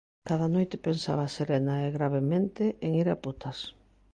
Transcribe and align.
Cada 0.29 0.47
noite 0.55 0.77
pensaba 0.87 1.33
serena 1.35 1.75
e 1.85 1.87
gravemente 1.97 2.63
en 2.85 2.91
ir 3.01 3.07
a 3.13 3.15
putas. 3.23 3.57